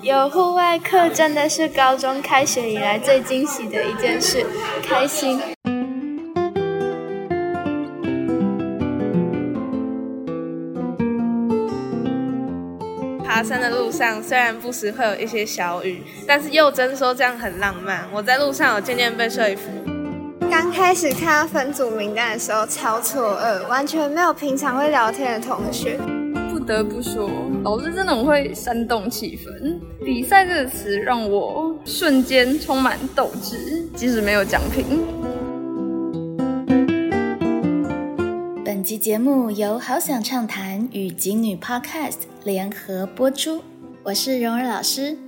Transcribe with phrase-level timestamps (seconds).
[0.00, 4.44] 有户外课真的是高中开学以来最惊喜的一件事，
[4.82, 5.40] 开心。
[13.24, 18.08] 爬山的路上虽然不时会有一些小雨，但是佑真说这样很浪漫。
[18.12, 19.70] 我在路上有渐渐被说服。
[20.50, 25.98] 刚开始看到分组名单的时候超错愕，完全没有平常会聊天的同学。
[26.62, 27.28] 不得不说，
[27.64, 29.80] 老师真的很会煽动气氛。
[30.04, 34.84] 比赛这个词让我瞬间充满斗志，即使没有奖品。
[38.64, 43.60] 本集节目由好想畅谈与锦女 Podcast 联合播出，
[44.04, 45.18] 我是蓉儿老师。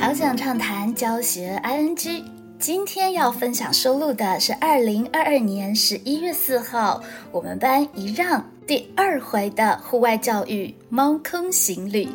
[0.00, 2.22] 好想畅谈教学 ING，
[2.62, 7.02] 今天要分享收录的是二零二二年十一月四号
[7.32, 12.08] 我们班一让第二回的户外教育猫空行旅。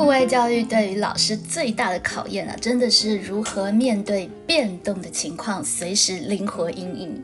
[0.00, 7.22] 户外教育对于老师最大的考验啊，真的是如何面对变动的情况，随时灵活应应。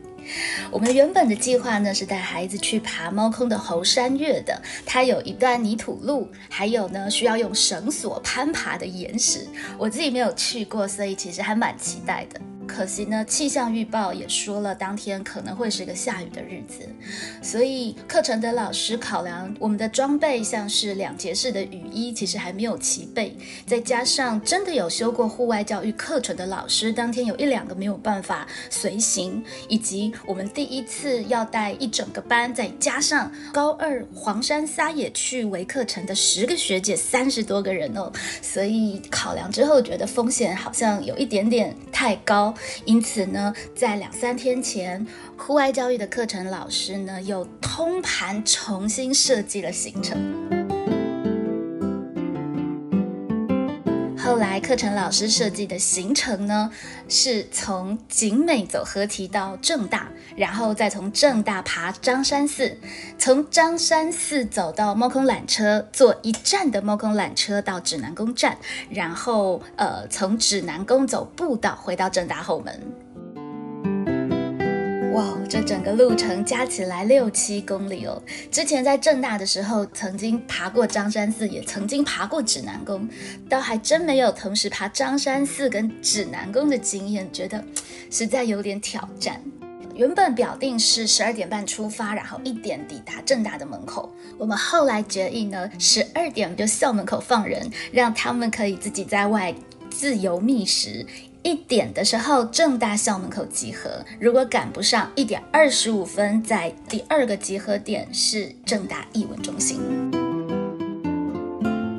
[0.71, 9.47] 我们原本的计划呢是带孩子去爬猫空的猴山岳的，它有一段泥土路，还有呢需要用绳索攀爬的岩石。
[9.79, 12.39] 我自己没有去过，所以其实还蛮期待的。
[12.67, 16.87] 可惜呢，气象预报也说了，当天可能会是个下雨的日子，
[17.41, 23.35] 所以课程的老师考量我们的装备，像是两节式的雨衣，其实还没有齐备，
[23.67, 42.53] 再加上真的有修过户外教育课程的老师，当天有一两个没有办法随行，以及我们第一次要带一整个班，再加上高二黄山撒野去为课程的十个学姐，三十多个人哦，所以考量之后觉得风险好像有一点点太高。
[42.85, 50.56] 因此呢，在两三天前，户外教育的课程老师呢又通盘重新设计了行程。
[54.27, 56.69] 后来课程老师设计的行程呢，
[57.09, 62.77] 是从景美走合体到正大，然后再从正大爬张山寺，
[63.17, 68.59] 从张山寺走到猫空缆车，坐一站的猫空缆车到指南宫站，
[68.91, 73.06] 然后呃从指南宫走步道回到正大后门。
[75.13, 78.23] 哇，这整个路程加起来六七公里哦！
[78.51, 83.09] 之前在正大的时候，曾经爬过张山寺，也曾经爬过指南宫，
[83.49, 87.65] 倒还真没有同时爬张山寺跟指南宫的经验，觉得
[88.11, 89.41] 实在有点挑战。
[89.95, 94.13] 原本表定是十二点半出发，然后一点抵达正大的门口。
[94.37, 99.55] 我们后来决议呢，十二点就校门口放人，让他们可以自己在外
[99.89, 101.07] 自由觅食。
[101.47, 104.05] 一点的时候，正大校门口集合。
[104.19, 109.81] 如果赶不上，一点二十五分，在第二个集合点是正大艺文中心。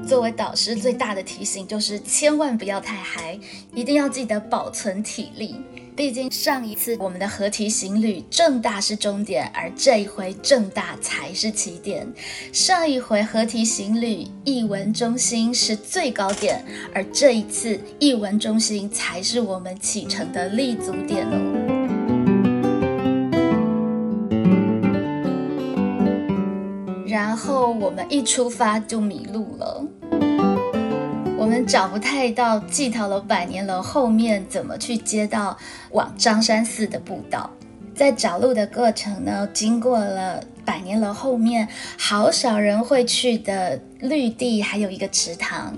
[0.05, 3.39] 作为导师，最大的提醒就是千万不要太嗨，
[3.73, 5.55] 一定要记得保存体力。
[5.97, 12.07] 毕竟上一次我们的合体行旅，正大是终点，而这一回正大才是起点。
[12.53, 16.63] 上一回合体行旅，艺文中心是最高点，
[16.93, 21.33] 而这一次艺文中心才是我们启程的立足点哦。
[27.07, 29.83] 然后我们一出发就迷路了。
[31.37, 35.55] 我们找不太到蓟桃楼、百年楼后面怎么去接到
[35.91, 37.47] 往张山寺的步道，
[37.93, 45.77] 在找路的过程呢，经过了百年楼后面好少人会去的绿地，还有一个池塘。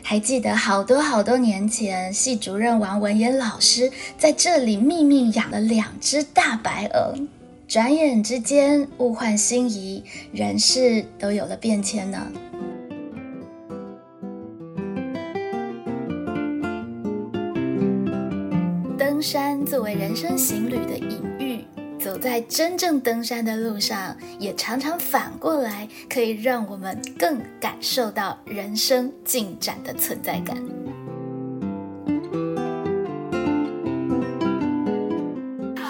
[0.00, 7.14] 还记得好多好多年前，系主任王文言老师在这里秘密养了两只大白鹅。
[7.66, 12.30] 转眼之间，物换星移，人事都有了变迁呢。
[19.74, 21.64] 作为人生行旅的隐喻，
[21.98, 30.56] 走在真正登山的路上，也常常反过来可以让我们更感受到人生进展的存在感。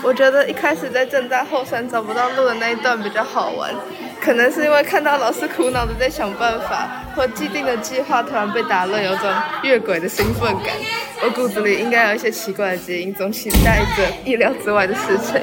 [0.02, 3.74] 我觉得一开始在正大后山找不到路的那一段比较好玩，
[4.24, 9.30] 可能是因为看到老师苦恼的在想办法，或既定的计划突然被打乱，有种
[9.62, 10.74] 越轨的兴奋感。
[11.22, 15.42] 我骨子里应该有一些奇怪的基因，总期待着意料之外的事情。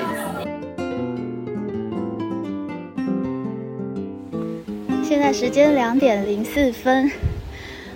[5.03, 7.11] 现在时间两点零四分，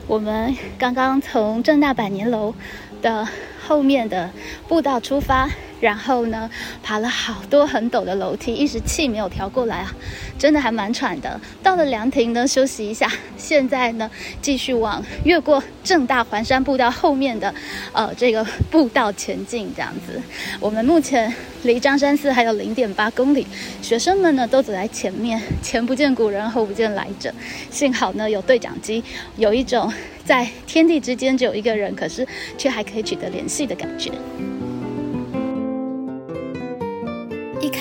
[0.06, 2.54] 我们刚刚从正大百年楼
[3.02, 3.28] 的
[3.68, 4.30] 后面的
[4.68, 5.50] 步道出发。
[5.80, 6.50] 然后呢，
[6.82, 9.94] 爬了好多很陡的楼梯，一时气没有调过来啊，
[10.38, 11.40] 真的还蛮喘的。
[11.62, 13.12] 到了凉亭呢，休息一下。
[13.38, 14.10] 现在呢，
[14.42, 17.54] 继续往越过正大环山步道后面的，
[17.92, 19.72] 呃，这个步道前进。
[19.76, 20.22] 这样子，
[20.60, 21.32] 我们目前
[21.64, 23.46] 离张山寺还有零点八公里。
[23.82, 27.32] 学生们呢，都走在前面，前不见古人，后不见来者。
[27.70, 29.04] 幸好呢，有对讲机，
[29.38, 29.92] 有一种
[30.24, 32.26] 在天地之间只有一个人，可是
[32.58, 34.12] 却还可以取得联系的感觉。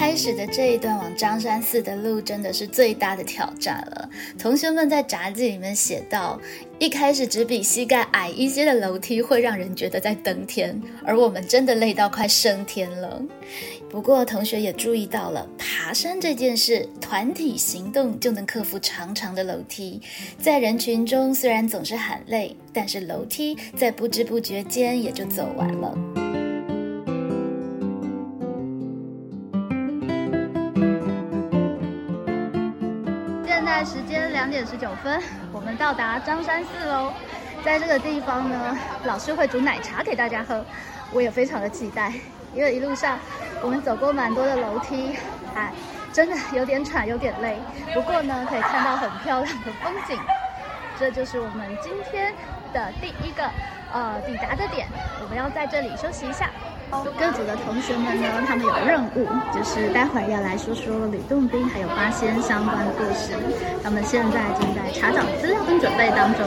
[0.04, 4.08] 开始的这一段往张山寺的路真的是最大的挑战了。
[4.38, 6.38] 同学们在札记里面写到，
[6.78, 13.20] 一开始只比膝盖矮一些的楼梯会让人觉得在登天，而我们真的累到快升天了。
[13.88, 20.02] 不过同学也注意到了，爬山这件事，团体行动就能克服长长的楼梯。
[20.38, 26.43] 在人群中虽然总是喊累，但是楼梯在不知不觉间也就走完了。
[33.74, 35.20] 在时间两点十九分，
[35.52, 37.12] 我们到达张山寺喽。
[37.64, 40.64] 在这个地方呢，老师会煮奶茶给大家喝，
[41.10, 42.12] 我也非常的期待。
[42.54, 43.18] 因为一路上
[43.60, 45.16] 我们走过蛮多的楼梯，
[45.56, 45.72] 哎，
[46.12, 47.58] 真的有点喘，有点累。
[47.92, 50.16] 不过呢，可以看到很漂亮的风景。
[50.96, 52.32] 这就是我们今天
[52.72, 53.50] 的第一个
[53.92, 54.86] 呃抵达的点，
[55.20, 56.48] 我们要在这里休息一下。
[57.18, 63.32] 各组的同学们呢，他们有任务，就是待会儿要来说说吕洞宾还有八仙相关的故事。
[63.82, 66.44] 他们现在正在查找资料跟准备当中。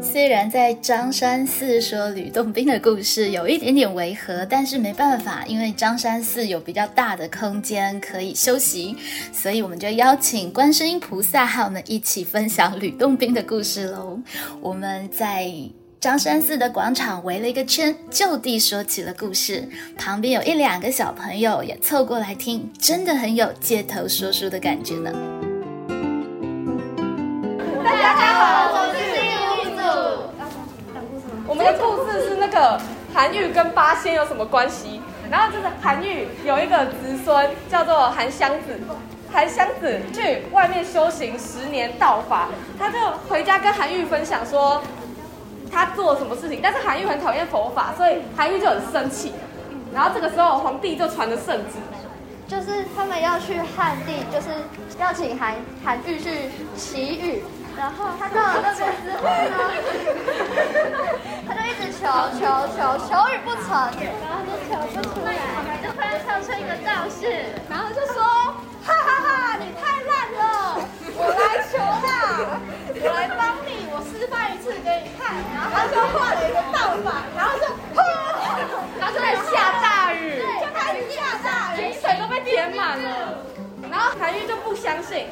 [0.00, 8.96] 虽然在张山寺说吕洞宾的故事有一点点违和，但是没办法，因为张山寺有比较大的空间可以休息，
[9.32, 14.18] 所以我们就邀请观世音菩萨和我们一起分享吕洞宾的故事喽。
[14.60, 15.52] 我们在。
[16.00, 19.68] 张山寺的广场围了一个圈，就地说起了故事。
[19.98, 25.10] 旁边有一两个小朋友也凑过来听，真的很有街头说书的感觉呢。
[27.82, 29.82] 大家好，我是第五组。
[31.48, 32.80] 我们的故事是那个
[33.12, 35.00] 韩愈跟八仙有什么关系？
[35.28, 38.78] 然后就是韩愈有一个子孙叫做韩湘子，
[39.32, 42.98] 韩湘子去外面修行十年道法，他就
[43.28, 44.80] 回家跟韩愈分享说。
[45.70, 46.60] 他做了什么事情？
[46.62, 49.32] 但是韩愈很讨厌佛法，所以韩愈就很生气。
[49.94, 51.78] 然后这个时候，皇帝就传了圣旨，
[52.46, 54.48] 就是他们要去汉地，就是
[54.98, 55.54] 要请韩
[55.84, 57.42] 韩愈去祈雨。
[57.76, 59.56] 然后他到了那边之后呢，
[61.46, 62.04] 他就一直求
[62.34, 62.42] 求
[62.74, 65.30] 求求雨不成，然后就求不出来，
[65.80, 67.22] 就突然跳出一个道士，
[67.70, 68.20] 然后就说：
[68.84, 70.42] 哈哈哈，你太烂了，
[71.14, 72.58] 我来求啦，
[73.00, 75.36] 我来帮你，我示范一次给你看。
[85.08, 85.26] 信，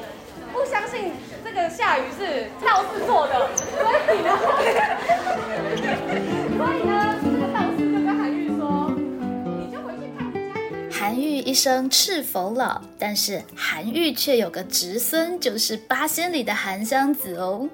[0.52, 1.12] 不相信。
[1.44, 4.30] 这个下雨是道士做的，所以呢，
[6.56, 10.54] 所以呢，这个道士就跟韩愈说：“你就回去看人家。”
[10.90, 17.68] 韩愈一生赤否老，但是韩愈却有个侄孙，就是八仙里的韩湘子哦。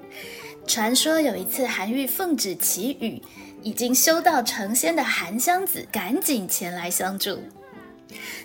[0.67, 3.19] 传说有一次韩愈奉旨祈雨，
[3.63, 7.41] 已经修道成仙的韩湘子赶紧前来相助。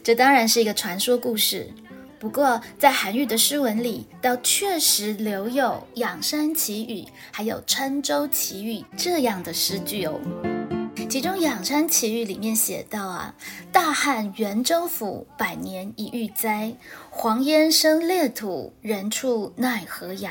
[0.03, 1.69] 这当然是一个传说故事。
[2.19, 10.19] 不过，在韩愈的诗文里，倒确实留有“仰山祈雨”还有“郴州祈雨”这样的诗句哦。
[11.09, 13.35] 其中“仰山祈雨”里面写道啊
[13.73, 16.75] ：“大旱元州府，百年一遇灾。
[17.09, 20.31] 黄烟生裂土，人畜奈何涯？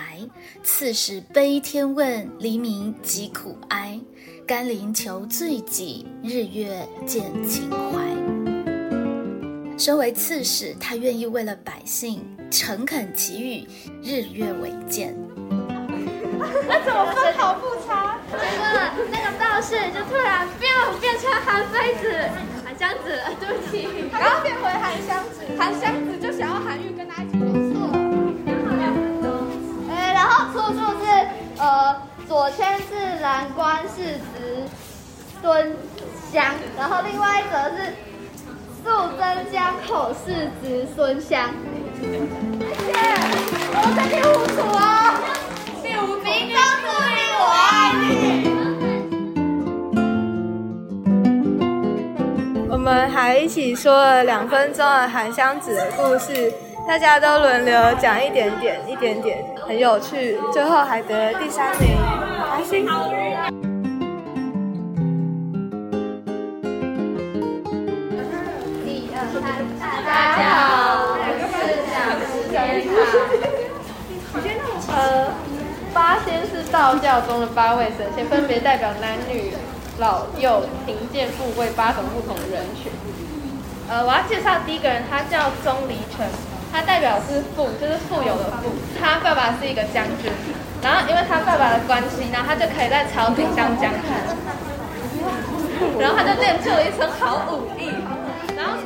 [0.63, 3.99] 刺史悲天问，黎民疾苦哀。
[4.45, 8.05] 甘霖求罪己，日月见情怀。”
[9.77, 13.67] 身为刺史，他愿意为了百姓诚恳祈雨，
[14.01, 15.15] 日月为鉴。
[16.67, 18.17] 那怎么分毫不差？
[18.31, 22.11] 结果那个道士就突然变变成韩非子、
[22.65, 25.45] 韩湘子，对不起，然后变回韩湘子。
[25.57, 27.87] 韩湘子就想要韩愈跟他一起错。
[29.91, 31.05] 哎，然后出处是
[31.59, 34.67] 呃左迁是蓝官世子
[35.39, 35.75] 孙
[36.33, 37.93] 湘，然后另外一则是。
[38.87, 41.49] 素贞江口世子孙湘，
[41.99, 42.93] 谢谢。
[43.73, 44.79] 我们在第五组哦，
[45.83, 46.23] 第五组。
[46.23, 47.67] 明中注意，我爱
[47.99, 48.07] 你。
[52.69, 56.53] 我们还一起说了两分钟的韩湘子的故事，
[56.87, 60.39] 大家都轮流讲一点点，一点点，很有趣。
[60.53, 61.97] 最后还得了第三名，
[62.55, 62.87] 开心。
[70.37, 71.25] 大家好，我
[72.29, 72.85] 是讲师
[74.43, 74.69] 天堂。
[74.95, 75.33] 呃，
[75.95, 79.53] 八仙是道教中的八位神仙，分别代表男女
[79.97, 82.91] 老幼、贫贱富贵八种不同人群。
[83.89, 86.29] 呃，我要介绍第一个人，他叫钟离权，
[86.71, 88.69] 他代表是富，就是富有的富。
[89.01, 90.31] 他爸爸是一个将军，
[90.83, 94.13] 然后因为他爸爸的关系，然后他就可以在朝廷当将军，
[95.97, 97.89] 然后他就练就了一身好武艺，
[98.55, 98.85] 然后之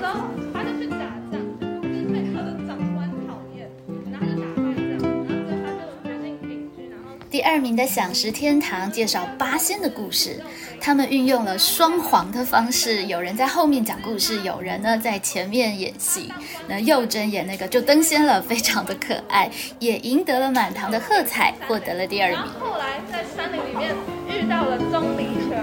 [7.31, 10.37] 第二名的享食天堂介绍八仙的故事，
[10.81, 16.29] 他们运用了双簧的方式，有人在后面讲故事，有人呢在前面演戏。
[16.67, 22.37] 那幼珍演那个就登仙了，非常的可爱，也赢得了满堂的喝彩，获得了第二名。
[22.59, 23.95] 后来在山林里面
[24.27, 25.57] 遇到了钟离权，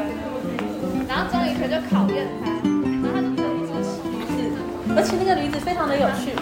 [1.07, 2.51] 然后钟离权就考验他，
[3.05, 6.33] 然后他就得知骑士，而且那个驴子非常的有趣。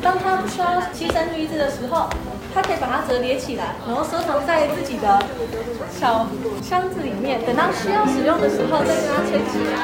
[0.00, 2.08] 当他不需要骑乘驴子的时候，
[2.56, 5.22] 他可以把它折叠起来，然后收藏在自己的
[6.00, 6.26] 小
[6.62, 9.76] 箱子里面，等到需要使用的时候再跟它牵起来。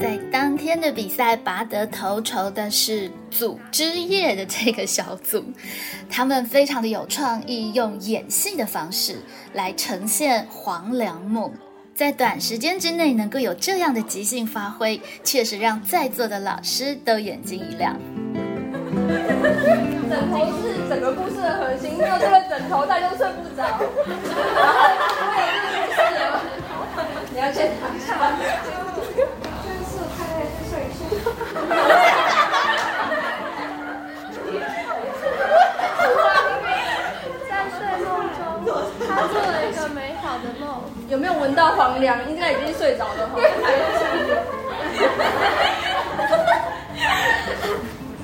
[0.00, 5.44] 在当天的比赛拔得头筹的是组织业的这个小组，
[6.10, 9.20] 他们非常的有创意，用演戏的方式
[9.52, 11.52] 来呈现黄粱梦。
[11.98, 17.96] 在短时间之内能够有这样的即兴发挥，确实让在座的老师都眼睛一亮。
[20.08, 23.64] 枕头是整个故事的核心，没有这个枕头大家都睡不着。
[23.64, 23.82] 然后
[25.26, 26.38] 我有这个故事了，
[27.34, 28.06] 你要先躺下。
[28.94, 31.02] 就是我太太去睡去。
[42.28, 43.34] 应该已经睡着了哈。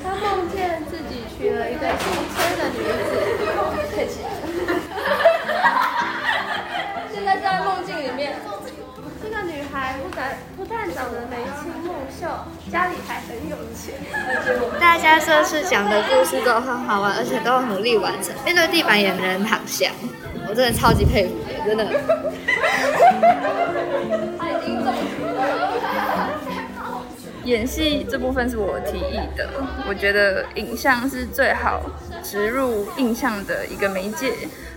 [0.02, 2.02] 他梦见自己娶了一个姓
[2.34, 3.12] 崔的女子，
[3.94, 4.42] 太起来了。
[7.12, 8.34] 现在在梦境里面，
[9.22, 12.26] 这个女孩不但不但长得眉清目秀，
[12.70, 13.94] 家里还很有钱。
[14.80, 19.90] 大家这次讲的故事都很好玩，而且都很努力完成，面对地板也没人躺下，
[20.48, 21.86] 我真的超级佩服你，真的。
[27.44, 29.48] 演戏这部分是我提议的，
[29.86, 31.82] 我觉得影像是最好
[32.22, 34.32] 植入印象的一个媒介，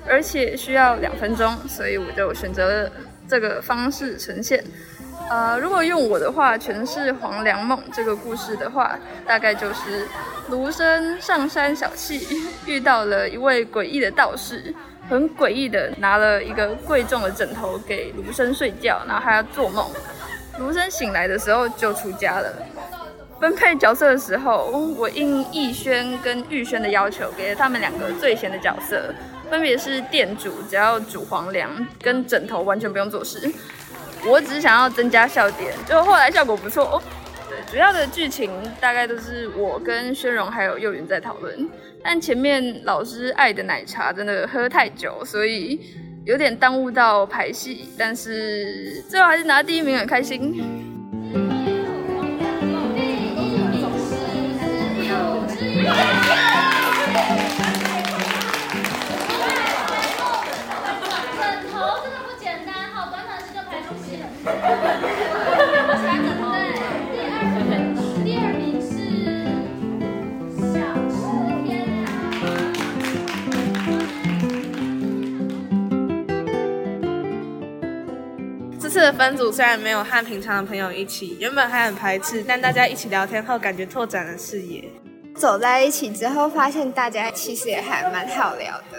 [0.06, 2.92] 而且需要两分钟，所以我就选择了
[3.28, 4.64] 这个方式呈现。
[5.30, 10.08] 呃，如果用我的话诠释《黄粱梦》这个故事的话，大概就是
[10.50, 12.22] 卢生上山小憩，
[12.66, 14.74] 遇到了一位诡异的道士，
[15.10, 19.86] 很诡异的拿了一个贵重的枕头给卢生睡觉，然后还要做梦。
[20.60, 22.54] 卢生醒来的时候就出家了。
[23.40, 24.66] 分配角色的时候，
[24.98, 29.14] 我应逸轩跟玉轩的要求，给了他们两个最闲的角色，
[29.50, 31.70] 分别是店主，只要煮黄粱，
[32.02, 33.52] 跟枕头完全不用做事。
[34.26, 37.00] 我只是想要增加笑点，就后来效果不错。
[37.48, 41.70] 对，主要的剧情大概都是我跟宣荣还有幼云在讨论，
[42.04, 45.80] 但前面老师爱的奶茶真的喝太久，所以
[46.28, 50.62] 有点耽误到排戏，但是最后还是拿第一名，很开心。
[55.58, 56.48] 枕
[78.98, 84.84] 次的分组虽然没有和平常的朋友一起，原本还很排斥，但大家一起聊天后，感觉拓展了视野。
[85.36, 88.98] 走在一起之后，发现大家其实也还蛮好聊的。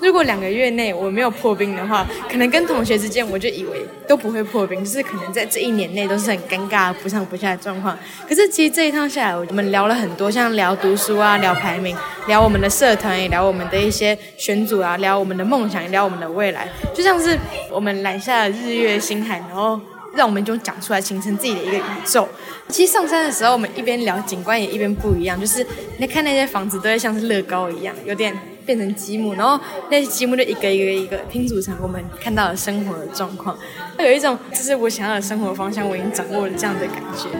[0.00, 7.98] 如果两个月内我没有破冰的话，可能跟同学之间我就以为都不会破冰，就是可能在这一年内都是很尴尬、不上不下的状况。
[8.28, 17.38] 可是其实这一趟下来，我们聊了很多，像聊读书啊、聊排名、聊我们的社团，也聊我们的一些选组啊，聊我们的梦想，聊我们的未来，就像是
[17.70, 19.80] 我们揽下了日月星海，然后。
[20.14, 22.26] 让我们就讲出来，形成自己的一个宇宙。
[22.68, 25.38] 其实上山的时候，我们一边聊景观，也一边不一样。
[25.38, 25.64] 就是
[25.98, 28.36] 你看那些房子，都会像是乐高一样，有点
[28.68, 29.58] 变成积木，然后
[29.88, 33.56] 那些积木就一个一个一个拼组成我们看到的生活的状况。
[33.98, 37.30] 有一种，就是我想要的生活方向，我已经掌握了这样的感觉。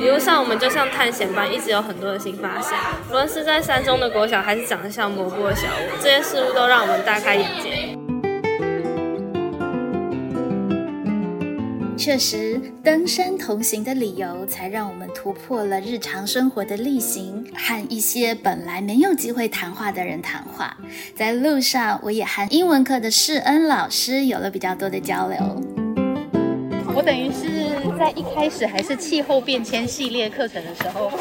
[0.00, 2.72] 一路上我们就像探险般，一直有很多的新发现。
[3.10, 7.99] 无论是在山中的国小，还是长得像蘑菇的小屋，这些事物都让我们大开眼界。
[12.00, 20.74] 确实，登山同行的理由，才让我们突破了日常生活的例行，和一些本来没有机会谈话的人谈话。
[21.14, 25.38] 在路上，我也和英文课的世恩老师有了比较多的交流。
[26.94, 31.12] 我等于是在一开始还是气候变迁系列课程的时候，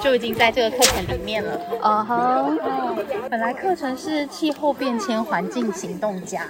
[0.00, 1.60] 就已经在这个课程里面了。
[1.82, 2.54] 哦吼，
[3.28, 6.46] 本来课程是气候变迁环境行动家。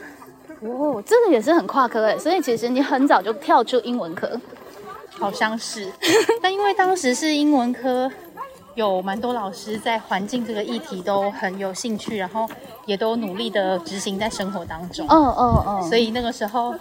[0.61, 4.41] 哦，这个也是很跨科诶，所以其实你很早就跳出英文科，
[5.19, 5.91] 好像是。
[6.43, 8.11] 但因为当时是英文科，
[8.75, 12.49] 有蛮多老师在环境这个议题都很有兴趣，然后
[12.87, 15.07] 也都努力的执行在生活当中。
[15.09, 16.75] 哦哦哦，所以那个时候，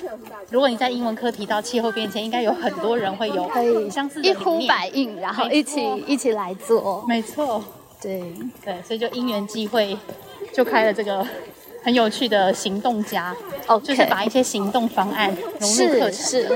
[0.49, 7.05] 如果你在英文科提到气候变迁，应该有很多人会有可以相似的一呼百应，然后一起一起来做。
[7.07, 7.63] 没错，
[8.01, 8.33] 对
[8.65, 9.95] 对，所以就因缘际会，
[10.51, 11.23] 就开了这个。
[11.83, 13.35] 很有趣的行动家
[13.67, 16.13] 哦，就是把一些行动方案融入课程。
[16.13, 16.49] 是，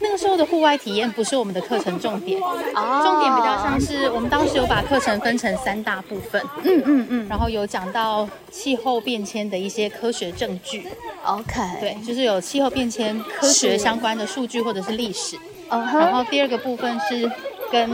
[0.00, 6.42] 那个时候的户外体验不是我们的课程重点，重点比较像是我们当时有把课程分成三大部分。
[6.64, 10.86] 嗯嗯嗯，然后有讲到气候变迁的一些科学证据。
[11.24, 15.36] OK，对，就是有气候变迁科学相关的数据或者是历史。
[15.36, 17.30] 嗯然后第二个部分是
[17.70, 17.90] 跟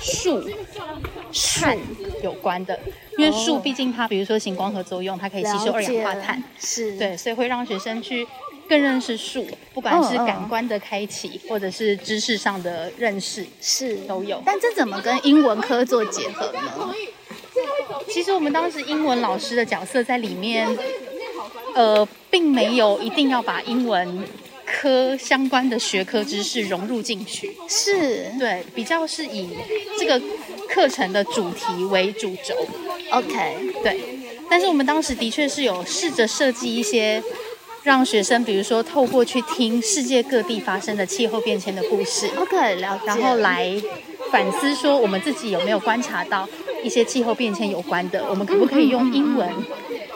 [0.00, 0.42] 树、
[1.32, 1.76] 碳
[2.22, 2.78] 有关的。
[3.16, 8.26] 因为树毕竟它，比如说行光合作用，它可以吸收二氧化碳，是对，所以会让学生去
[8.68, 14.40] 更认识树，不管是感官的开启，或者是知识上的认识，是都有。
[14.46, 16.94] 但这怎么跟英文科做结合呢？
[18.08, 20.68] 其实我们当时英文老师的角色在里面，
[21.74, 24.24] 呃，并没有一定要把英文
[24.72, 28.26] 科相关的学科知识融入进去，是。
[28.38, 29.48] 对，比较是以
[29.98, 30.20] 这个
[30.68, 32.54] 课程的主题为主轴。
[33.10, 34.00] OK，对，
[34.50, 37.22] 但是我们当时的确是有试着设计一些
[37.82, 43.80] 让学生，比如说透过去听世界各地发生的气候变迁的故事，OK，了解，然后来
[44.30, 46.46] 反思说我们自己有没有观察到
[46.84, 49.48] 一些气候变迁有关的，我们可不可以用英文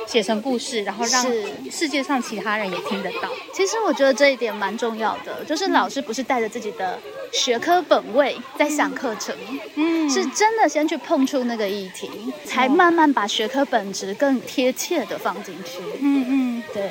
[0.07, 1.27] 写成故事，然后让
[1.71, 3.29] 世界上其他人也听得到。
[3.53, 6.99] 其实我觉得这一点蛮重要的，就是老师不是带着自己的
[7.33, 9.35] 学科本位在想课程，
[9.77, 12.11] 嗯，是真的先去碰触那个议题，
[12.45, 15.81] 才慢慢把学科本质更贴切的放进去。
[16.01, 16.91] 嗯嗯，对。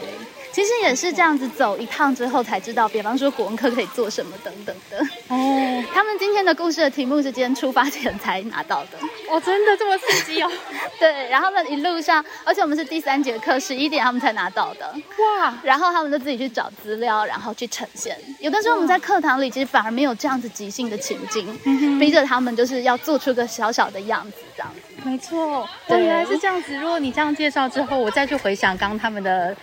[0.53, 5.01] 其实也是这样子走一趟之后才知道，比方说国文课可以做什么等等的。
[5.31, 8.97] 哦，他们今天的故事的题目是今天出发前才拿到的。
[9.29, 10.51] 哦，真的这么刺激哦？
[10.99, 14.93] 对，然后呢一路上，而且我们是第三节课十一点他们才拿到的。
[15.39, 15.57] 哇！
[15.63, 18.17] 然后他们就自己去找资料，然后去呈现。
[18.41, 21.57] 有的时候我们在课堂里其实反而没有这样子即兴的情境，
[21.97, 24.81] 逼着他们就是要做出个小小的样子这样子。
[25.09, 26.75] 没错，对，原来是这样子。
[26.75, 29.55] 如果你这样介绍之后，我再去回想刚刚他们的。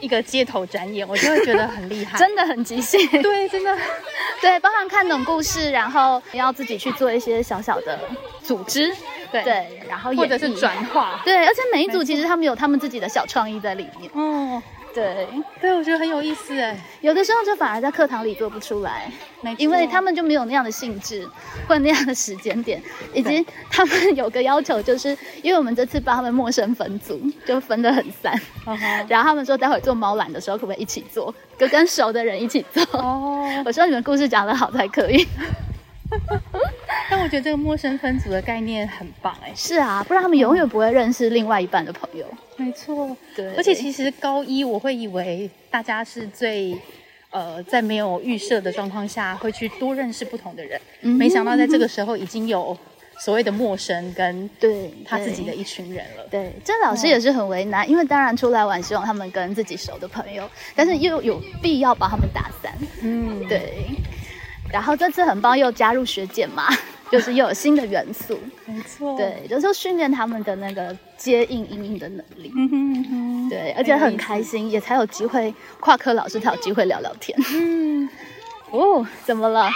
[0.00, 3.00] 一个街头展演，我就会觉得很厉害， 真的很即兴。
[3.22, 3.76] 对，真的，
[4.40, 7.98] 对，包含看懂故事，然后要自己去做一些小小的
[8.42, 8.94] 组织，
[9.32, 9.42] 对。
[9.42, 14.10] 对，然后或者是转化，对，而且每一组其实他们有他们自己的小创意在里面。
[14.14, 14.62] 哦，
[14.94, 15.28] 对，
[15.60, 16.76] 对，我觉得很有意思哎。
[17.00, 19.10] 有的时候就反而在课堂里做不出来，
[19.56, 21.28] 因为他们就没有那样的兴致
[21.68, 28.32] 或那样的时间点，以及他们有个要求，就是因为我们这次帮他们陌生分组，就分得很散，
[29.08, 32.82] 然后他们说待会做猫懒的时候可不可以一起做，跟跟熟的人一起做。
[32.98, 35.26] 哦， 我说你们故事讲得好才可以。
[37.10, 39.52] 但我觉得这个陌生分组的概念很棒哎。
[39.54, 42.26] 是啊，不然他们永远不会认识另外一半的朋友。
[42.58, 43.54] 没错，对。
[43.54, 46.76] 而且其实高一我会以为大家是最
[47.30, 52.76] 呃在没有预设的状况下会去多认识不同的人，嗯没想到在这个时候已经有
[53.20, 56.26] 所谓的陌生跟对他自己的一群人了。
[56.30, 62.72] 对，这老师也是很为难，因为当然出来玩希望他们跟自己熟的朋友，但是又有必要把他们打散。
[63.02, 63.86] 嗯，对。
[64.70, 66.68] 然后这次很棒，又加入学姐嘛，
[67.10, 68.38] 就是又有新的元素。
[68.66, 69.16] 没错。
[69.16, 72.52] 对，就是训练他们的那个接应应应的能力。
[72.56, 73.48] 嗯哼哼。
[73.48, 77.38] 对，而且很开心，也才有机会跨科老师才有机会聊聊天。
[77.54, 78.08] 嗯。
[78.70, 79.70] 哦，怎么了？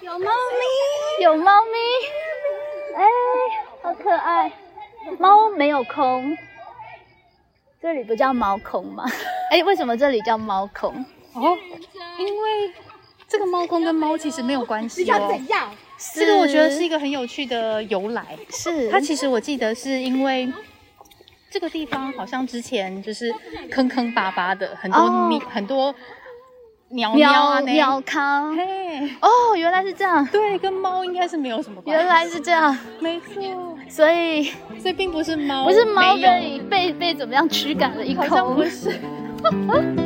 [0.00, 2.96] 有猫咪，有猫咪。
[2.96, 3.04] 哎，
[3.82, 4.52] 好可爱。
[5.18, 6.36] 猫没有空，
[7.80, 9.04] 这里不叫猫空吗？
[9.50, 11.04] 哎，为什么这里叫猫空？
[11.34, 11.56] 哦，
[12.18, 12.74] 因为。
[13.28, 15.28] 这个猫空跟猫其实没有关系哦。
[15.30, 15.70] 怎样？
[16.14, 18.24] 这个我觉得是一个很有趣的由来。
[18.50, 18.90] 是。
[18.90, 20.50] 它其实我记得是因为
[21.50, 23.32] 这个地方好像之前就是
[23.70, 25.94] 坑坑巴巴的，很多米、哦、很多
[26.90, 28.56] 鸟鸟啊鸟鸟康。
[28.56, 32.02] 嘿，哦，原来是这样，对，跟猫应该是没有什么关系。
[32.02, 34.44] 原来是这样，没错，所以
[34.78, 38.64] 所以并不是猫，不是猫被被被怎么样驱赶了一好像不。
[38.64, 38.98] 是。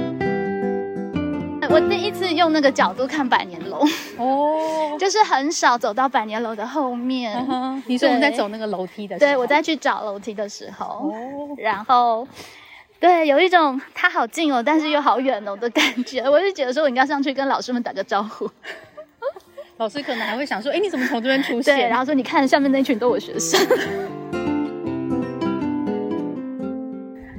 [1.74, 3.84] 我第一次用那个角度看百年楼，
[4.16, 7.36] 哦， 就是很少走到百年楼的后面。
[7.50, 11.12] 嗯你说我们在走那个楼梯的时候，对，我在去找楼梯的时候，哦，
[11.58, 12.24] 然后
[13.00, 16.20] 对，有一种它好近哦，但是又好远哦的感觉。
[16.30, 18.48] 我就觉得说，我应该上去跟老师们打个招呼。
[19.78, 21.76] 老师可能还会想说，哎，你怎么从这边出现？
[21.76, 23.60] 对，然后说你看下面那群都我学生。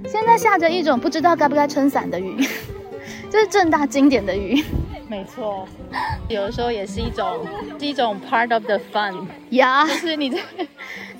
[0.05, 2.45] 现在下着一种不知道该不该撑伞的雨，
[3.35, 4.63] 这是正大经典的雨
[5.09, 5.67] 没错，
[6.29, 7.45] 有的时候也是一种
[7.77, 10.39] 是一种 part of the fun，呀，就是你在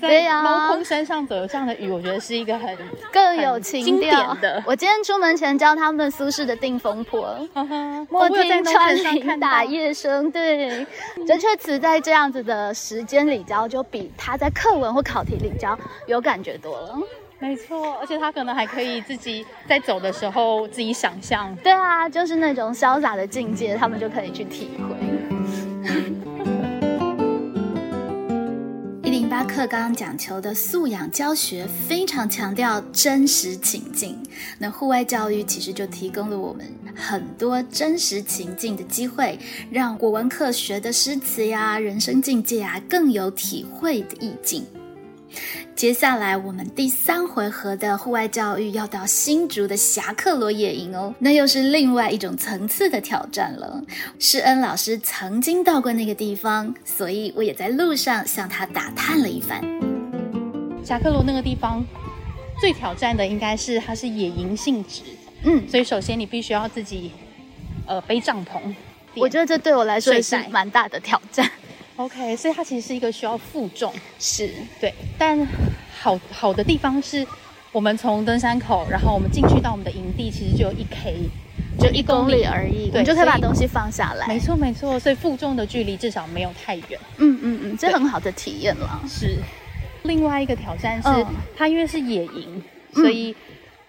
[0.00, 2.74] 在猫空山上走这样的雨，我觉得是一个很
[3.12, 4.62] 更有情经调的。
[4.66, 7.38] 我今天出门前教他们苏轼的《定风波》。
[8.08, 10.86] 莫听穿林打叶声，对，
[11.26, 16.98] 准确词在这样子的时间里教，就比他在课文或考题里教有感觉多了。
[17.38, 21.54] 没错，而且他可能还可以自己在走的时候自己想象。
[21.56, 24.96] 对啊，就是那种潇洒的境界，他们就可以去体会。
[29.02, 34.18] 一零八课纲讲求的素养教学，非常强调真实情境。
[34.58, 39.38] 那户外教育其实就提供了我们很多真实情境的机会，
[39.70, 44.66] 让国文课学的诗词呀、人生境界啊更有体会的意境。
[45.74, 53.82] 接下来，我们第三回合的户外教育要到新竹的侠客罗野营哦，那又是另外一种层次的挑战了。
[54.18, 59.60] 施恩老师曾经到过那个地方，所以我也在路上向他打探了一番。
[60.82, 61.84] 侠客罗那个地方
[62.60, 65.02] 最挑战的应该是它是野营性质，
[65.42, 67.10] 嗯，所以首先你必须要自己
[67.86, 68.74] 呃背帐篷。
[69.14, 71.50] 我觉得这对我来说也是蛮大的挑战。
[71.96, 74.92] OK，所以它其实是一个需要负重，是对。
[75.18, 75.46] 但
[75.98, 77.26] 好好的地方是，
[77.72, 81.16] 我们从登山口，然后我们进去到我们的营地，其实就有一 K，
[81.78, 84.26] 就一公里而已，对，你就可以把东西放下来。
[84.26, 87.00] 没错没错，所以负重的距离至少没有太远。
[87.16, 89.02] 嗯嗯嗯，这很好的体验了。
[89.08, 89.38] 是，
[90.02, 93.34] 另外一个挑战是，嗯它因为是野营，所以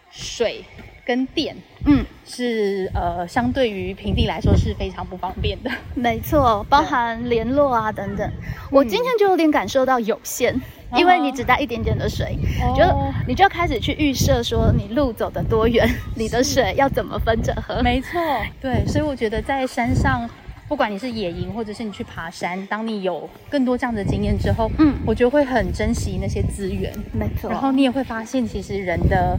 [0.10, 0.63] 水
[1.06, 1.77] 跟电，嗯，
[2.26, 5.71] 是呃相对于平地来说是非常不方便的。
[5.95, 8.30] 没错，包含联络啊等等。
[8.71, 10.54] 我今天就有点感受到有限，
[10.91, 17.82] 嗯因为你只带一点点的水，哦就你就开始去预设说你路走的多远，你的水要怎么分着喝。
[17.82, 18.19] 没错，
[18.62, 20.30] 对，所以我觉得在山上，
[20.67, 26.93] 不管你是野营或者是你去爬山，当你有更多这样的经验之后，嗯我觉得会很珍惜那些资源。
[27.12, 29.38] 没错然后你也会发现，其实人的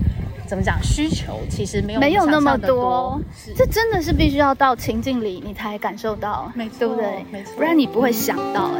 [0.49, 3.53] 怎么讲需求其实没有没有那么多，是。
[3.55, 7.25] 这真的是必须要到情境里你才感受到，没错对不对？
[7.31, 7.55] 没错。
[7.55, 8.71] 不然你不会想到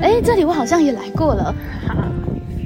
[0.00, 1.54] 哎、哎，这里我好像也来过了。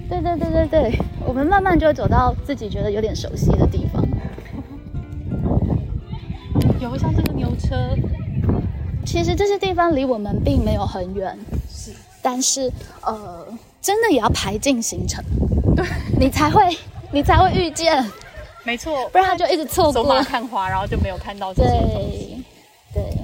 [0.08, 4.06] 对对对对对，我们慢慢就会走到自己觉得有点熟悉的地方。
[6.80, 7.76] 有像这个牛车，
[9.04, 11.36] 其实这些地方离我们并没有很远，
[11.68, 11.90] 是，
[12.22, 12.72] 但是
[13.04, 13.44] 呃，
[13.80, 15.22] 真的也要排进行程，
[15.76, 15.86] 对。
[16.18, 16.76] 你才会
[17.12, 18.04] 你才会遇见，
[18.64, 19.92] 没错，不然他就一直错过。
[19.92, 20.14] 走过。
[20.14, 21.70] 马看花，然后就没有看到这些。
[21.70, 22.44] 东西。
[22.92, 23.18] 对，对。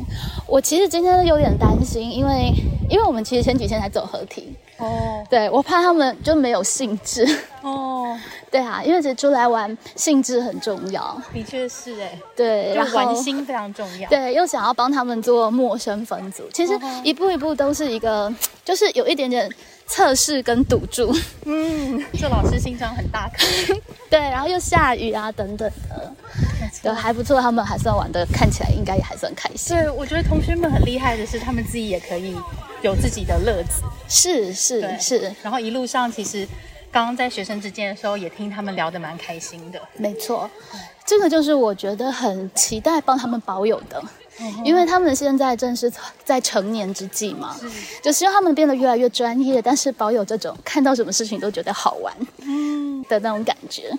[0.47, 2.53] 我其实今天有点担心，因为
[2.89, 5.25] 因为我们其实前几天才走合体，哦。
[5.29, 7.27] 对我怕他们就没有兴致。
[7.63, 8.17] 哦，
[8.51, 11.21] 对啊，因为其实出来玩兴致很重要。
[11.33, 14.09] 的确是哎，对，就然后玩心非常重要。
[14.09, 18.33] 对，又想要帮他们做陌生分组，其实嗯一步一步都是一个，
[18.65, 19.51] 就是有一点点
[19.87, 21.15] 测试跟赌注。
[21.45, 23.45] 嗯，这老师心肠很大颗。
[24.11, 26.13] 对，然后又下雨啊等等的，
[26.83, 29.77] 对，还不错，他们还算玩的，看起来应该也还算开心。
[29.77, 32.37] 对，我觉得同学们很厉害的是，他们自己也可以
[32.83, 33.83] 有自己的乐子。
[34.09, 36.47] 是是是，然后一路上其实
[36.93, 39.81] 刚刚在学生之间的时候，也听他们聊得蛮开心的。
[39.97, 40.49] 没错，
[41.05, 44.03] 这个就是我觉得很期待帮他们保有的。
[44.65, 45.93] 因为他们现在正是
[46.25, 47.57] 在成年之际嘛，
[48.03, 52.15] 就希望他们变得越来越专业，但是保有这种看到什么事情都觉得好玩
[53.09, 53.91] 的那种感觉。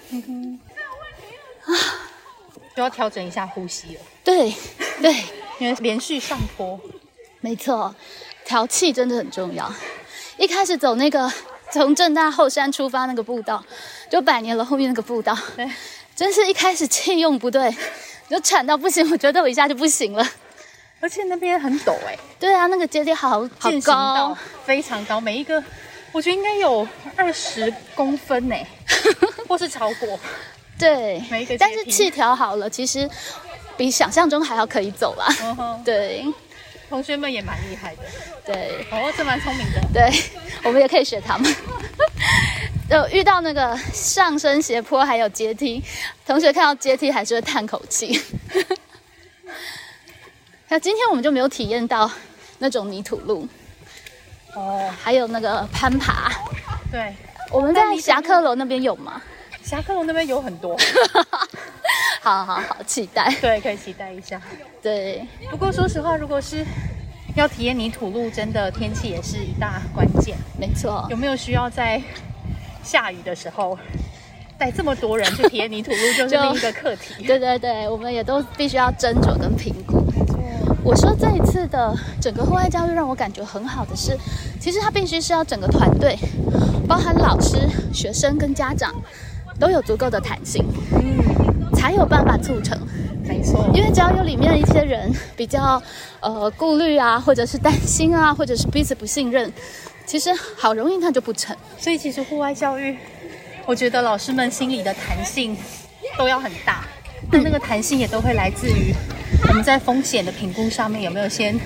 [1.64, 1.72] 啊。
[2.76, 4.54] 就要调整一下呼吸了，对
[5.02, 5.16] 对，
[5.60, 6.78] 因为连续上坡，
[7.40, 7.96] 没错，
[8.44, 9.74] 调气真的很重要。
[10.38, 11.32] 一开始走那个
[11.72, 13.64] 从正大后山出发那个步道，
[14.12, 15.72] 就百年楼后面那个步道，对，
[16.18, 17.74] 真是一开始气用不对，
[18.30, 20.28] 就喘到不行，我觉得我一下就不行了。
[21.02, 24.36] 而且那边很陡哎、对啊，那个阶梯好好高，
[24.66, 25.64] 非常高，每一个
[26.12, 28.56] 我觉得应该有二十公分呢、
[29.48, 30.20] 或是超过。
[30.80, 33.08] 对每一个但是气调好了，其实
[33.78, 35.28] 比想象中还要可以走啦。
[35.42, 36.26] 嗯哼对
[36.90, 38.04] 同学们也蛮厉害的，
[38.46, 39.82] 对哦，这蛮聪明的。
[39.94, 40.10] 对，
[40.64, 41.54] 我们也可以学他们。
[42.88, 45.84] 就遇到那个上升斜坡还有阶梯，
[46.26, 48.22] 同学看到阶梯还是会叹口气。
[50.68, 52.10] 那今天我们就没有体验到
[52.60, 53.48] 那种泥土路，
[54.54, 56.32] 哦，还有那个攀爬。
[56.92, 57.16] 对，
[57.52, 59.20] 我们在侠客楼那边有吗？
[59.64, 60.78] 侠客楼那边有很多，
[62.22, 63.36] 好好好，期待。
[63.42, 64.40] 对，可以期待一下。
[64.82, 66.64] 对，不过说实话，如果是
[67.36, 70.36] 要体验泥土路，真的天气也是一大关键。
[70.58, 71.18] 没错有。
[71.18, 72.02] 没有需要在
[72.84, 73.78] 下雨的时候
[74.58, 77.24] 带这么多人去体验泥土路，就是另一个课题。
[77.28, 80.04] 对对对，我们也都必须要斟酌跟评估。
[80.82, 84.16] 我说这一次的整个户外教育让我感觉很好的是，
[84.60, 86.16] 其实它必须是要整个团队，
[86.88, 87.58] 包含老师、
[87.92, 88.94] 学生跟家长，
[89.60, 92.78] 都有足够的弹性，嗯，才有办法促成。
[93.28, 95.82] 没错，因为只要有里面的一些人比较
[96.20, 99.52] 呃顾虑啊，或者是担心啊，或者是彼此不信任，
[100.06, 101.56] 其实好容易它就不成。
[101.78, 102.96] 所以其实户外教育，
[103.66, 105.58] 我觉得老师们心里的弹性
[106.18, 106.86] 都要很大，
[107.32, 108.94] 那那个弹性也都会来自于
[109.48, 111.60] 我们在风险的评估上面有没有先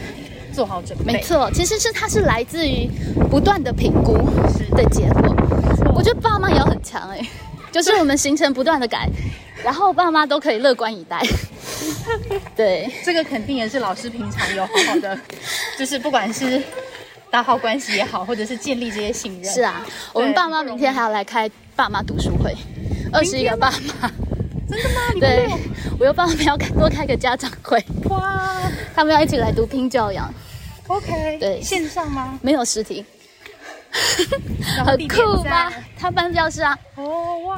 [0.54, 1.14] 做好准备。
[1.14, 2.90] 没错，其实是它是来自于
[3.30, 4.14] 不断的评估
[4.76, 5.36] 的结果。
[5.94, 7.20] 我觉得爸妈也要很强哎、
[7.72, 9.08] 就是我们行程不断的改，
[9.64, 11.22] 然后爸妈都可以乐观以待。
[12.56, 15.18] 对，这个肯定也是老师平常有好好的，
[15.78, 16.62] 就是不管是
[17.30, 19.54] 打好关系也好，或者是建立这些信任。
[19.54, 22.56] 是啊，我们爸妈明天还要来开爸妈读书会，
[23.14, 24.12] 二十一个爸妈。
[24.70, 25.02] 真的吗？
[25.20, 25.60] 对有，
[26.00, 28.50] 我又爸妈要开多开个家长会，哇
[28.94, 30.32] 他们要一起来读拼教养
[30.88, 32.38] ，，OK，对线上吗？
[32.42, 33.04] 没有实体，
[34.86, 35.72] 很酷吧？
[35.98, 37.58] 他搬教室啊，哦哇，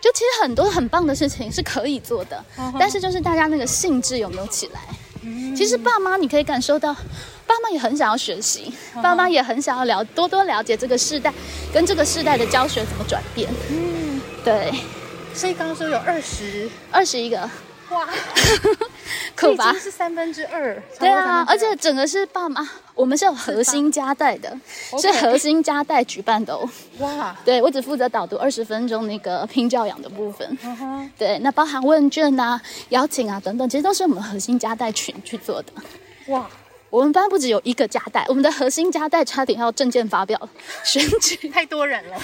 [0.00, 4.80] 就其实很多很棒的事情是可以做的，嗯但是就是大家那个兴致有没有起来？
[5.56, 6.94] 其实爸妈你可以感受到，
[7.46, 11.32] 爸妈也很想要学习，嗯爸妈也很想要了多多了解这个世代
[11.72, 13.48] 跟这个世代的教学怎么转变。
[13.70, 14.72] 嗯，对，
[15.34, 17.48] 所以刚刚说有二十，二十一个，
[17.90, 18.08] 哇，
[19.36, 19.72] 扣吧？
[19.74, 20.82] 是三分之二。
[20.98, 24.58] 对啊，而且整个是爸妈，我们是有核心加带的，
[25.00, 26.68] 是核心加带举办的哦。
[26.98, 30.58] 哇，对我只负责导读二十分钟那个拼教养的部分。
[31.16, 35.72] 对，那包含问卷啊、邀请啊等等，其实都是我们核心加带群去做的。
[36.28, 36.48] 哇，
[36.96, 40.48] 我们班不只有一个家带，我们的核心家带差点要证件发表
[40.82, 41.36] 选举。
[41.52, 42.16] 太多人了。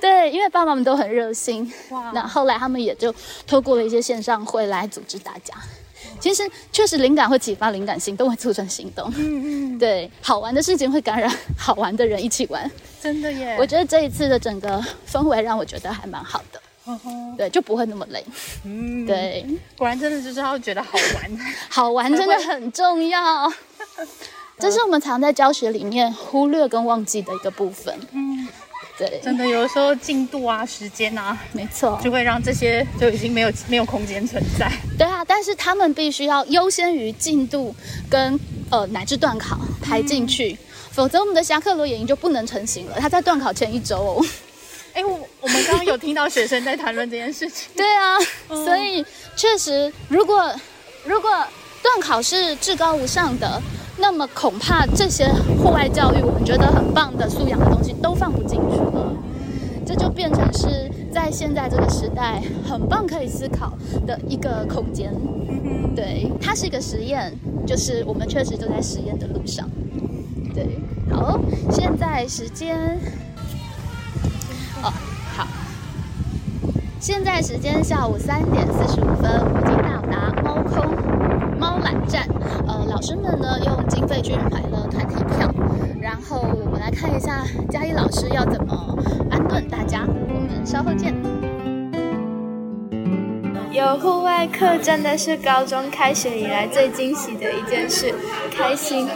[0.00, 3.12] 对，因为爸妈们都很热心，哇那后来他们也就
[3.44, 5.52] 透过了一些线上会来组织大家。
[6.20, 9.12] 其实确实灵感会启发灵感，行动会促成行动。
[9.16, 12.70] 嗯嗯，对，好玩的事情会感染好玩的人一起玩。
[13.02, 13.56] 真的耶。
[13.58, 16.60] 我觉得这一次的整个氛围让我觉得还蛮好的，
[17.36, 18.24] 对，就不会那么累。
[18.64, 19.44] 嗯，对，
[19.76, 21.38] 果然真的就是要觉得好玩。
[21.68, 23.50] 好玩真的很重要，
[24.58, 27.94] 这是我们常在教学里面忽略跟忘记的一个部分。
[28.12, 28.46] 嗯，
[28.98, 34.70] 对，真的有的时候进度啊、时间啊，没错，就会让这些就已经没有没有空间存在。
[34.98, 37.74] 对啊，但是他们必须要优先于进度
[38.10, 38.38] 跟
[38.70, 40.58] 呃乃至断考排进去，
[40.90, 43.00] 否则我们的侠客罗演绎就不能成型了。
[43.00, 44.26] 他在断考前一周哦。
[44.92, 47.70] 哎，我我们刚刚有听到学生在谈论这件事情。
[47.78, 49.02] 对啊，所以
[49.36, 50.54] 确实，如果
[51.04, 51.30] 如果
[51.80, 53.62] 段考是至高无上的，
[54.00, 55.28] 那么恐怕这些
[55.62, 59.12] 户外教育我们觉得很棒的素养的东西都放不进去了。
[59.86, 63.72] 这就变成是在现在这个时代很棒可以思考
[64.06, 65.12] 的一个空间。
[65.96, 67.32] 对，它是一个实验，
[67.66, 69.68] 就是我们确实就在实验的路上。
[70.54, 70.78] 对，
[71.10, 71.38] 好，
[71.70, 72.98] 现在时间，
[74.82, 74.92] 哦，
[75.36, 75.46] 好。
[77.00, 82.28] 现在时间下午三点四十五分，我们已经到达猫空猫缆站。
[82.68, 85.50] 呃，老师们呢用经费券买了团体票，
[85.98, 88.98] 然后我们来看一下嘉义老师要怎么
[89.30, 90.04] 安顿大家。
[90.06, 91.39] 我们稍后见。
[93.70, 98.12] 有户外课真的是高中开学以来最惊喜的一件事，
[98.50, 99.08] 开心。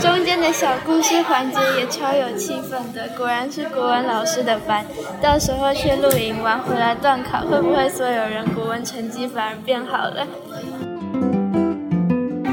[0.00, 4.86] 中间的小故事环节也超有气氛的，果然是国文老师的班。
[5.20, 10.24] 到时候去露营玩回来断考，会不会所有人国文成绩反而变好了？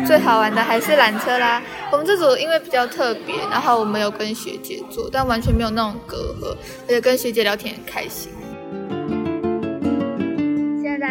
[0.08, 1.62] 最好玩的还是缆车啦！
[1.92, 6.56] 我们这组因为比较特别，然后我们有跟学姐做，但完全没有那种隔阂，
[6.88, 8.32] 而且跟学姐聊天很开心。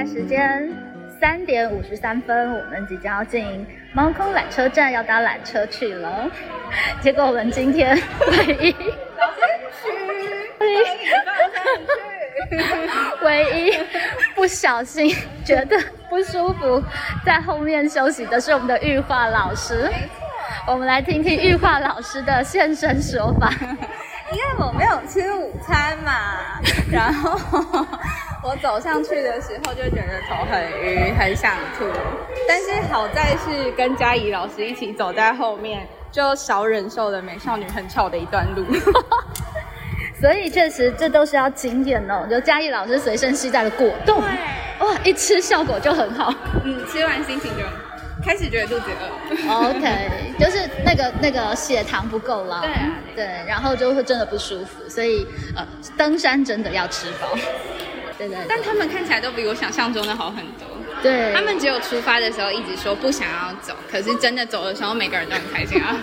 [0.06, 0.68] 时间
[1.20, 6.28] 三点五十三分，我们即将要进猫空缆车站，要搭缆车去了。
[7.00, 7.96] 结果我们今天
[8.28, 8.76] 唯一，
[13.22, 13.78] 唯一
[14.34, 16.82] 不小心觉得不舒服，
[17.24, 19.90] 在后面休息的是我们的玉化老师。
[20.66, 23.52] 我们来听听玉化老师的现身说法。
[24.32, 26.58] 因为我没有吃午餐嘛，
[26.90, 27.38] 然后
[28.44, 31.84] 我走上去的时候就觉得头很晕，很想吐。
[32.48, 38.66] 但是好在是跟嘉怡老师一起走在后面，就少忍受了美少女很吵的一段路。
[40.20, 42.26] 所以确实这都是要经验哦。
[42.28, 46.34] 就嘉义老师随身携带的果冻，哇，一吃效果就很好。
[46.64, 47.62] 嗯，吃完心情就
[48.24, 49.68] 开始觉得肚子饿。
[49.68, 55.24] OK，就是那个那个血糖不够了，对啊对，然后就会真的不舒服，所以
[55.54, 55.64] 呃，
[55.96, 57.28] 登山真的要吃饱。
[58.48, 60.66] 但他们看起来都比我想象中的好很多。
[61.02, 65.96] 对，他们只有出发的时候一直说不想要走，可是真的走的时候，每个人都很开心啊，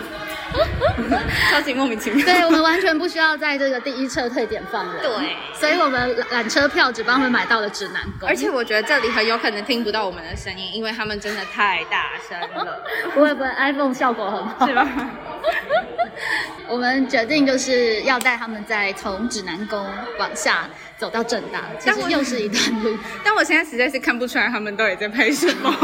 [1.50, 2.26] 超级莫名其妙。
[2.26, 14.86] 对我们完全不需要在这个第一撤退点放人，对，所以我们缆车票只帮他们买到了指南宫，而且我觉得这里很有可能听不到我们的声音，因为他们真的太大声了，不会不会，iPhone 效果很好，是吧？
[16.68, 20.68] 我们决定就是要带他们再从指南宫往下
[21.00, 22.94] 走到正大，其实又是一段路。
[23.24, 25.74] 但我现在实在是看不出来他们到底在拍什么。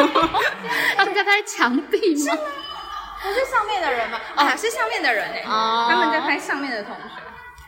[0.95, 1.97] 他们在拍墙壁
[2.29, 2.37] 吗？
[3.23, 4.21] 不是上面的人吗？
[4.35, 7.03] 啊，是上面的人哎、哦他们在拍上面的同学。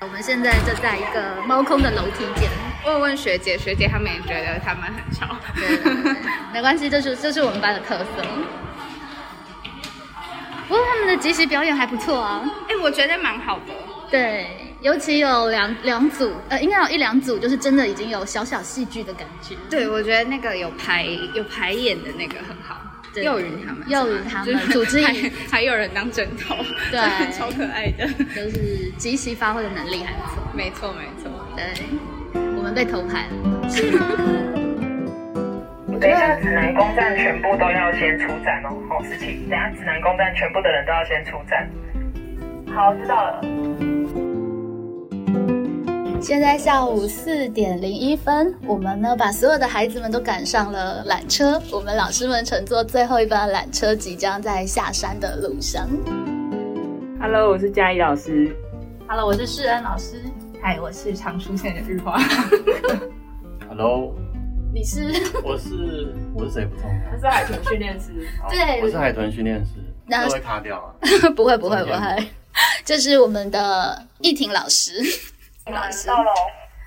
[0.00, 2.50] 我们现在就在一个猫空的楼梯间，
[2.84, 5.34] 问问学姐，学姐他们也觉得他们很吵。
[5.56, 6.14] 对对对
[6.52, 8.04] 没关系，这是这是我们班的特色。
[10.68, 13.72] 不过他们的即席表演还不错啊，哎、我觉得蛮好的。
[14.10, 19.56] 对，尤其有两两组，呃，应该有一两组，就是真的已经有小小戏剧的感觉。
[19.68, 22.80] 对，我觉得那个有排有排演的那个很好。
[23.12, 25.14] 对幼云他们，幼云他们就是组织 还
[25.50, 26.54] 还有人当枕头，
[26.92, 28.06] 对超可爱的。
[28.36, 30.42] 就是即席发挥的能力还不错。
[30.54, 31.64] 没错没错，对，
[32.56, 33.30] 我们被偷拍了。
[35.98, 38.76] 等一下，指南宫站全部都要先出站哦。
[38.88, 41.68] 好，事情，等一下指南宫站全部的人都要先出站。
[42.72, 43.40] 好，知道了。
[46.20, 55.88] 现在下午四点零一分，我们呢把所有的孩子们都赶上了缆车，我们老师们乘坐最后一班缆车，即将在下山的路上。
[57.20, 58.54] Hello，我是嘉怡老师。
[59.06, 60.20] Hello，我是世恩老师。
[60.60, 62.20] 嗨，我是常出现的日花。
[63.68, 64.12] Hello，
[64.74, 65.12] 你是？
[65.44, 68.12] 我是我是谁不重要， 他是海豚训练师。
[68.50, 69.70] 对我是海豚训练师，
[70.04, 70.92] 那都会卡掉啊。
[71.36, 72.28] 不会不会不会，
[72.84, 75.00] 这是我们的易婷老师。
[75.72, 76.32] 老师到了，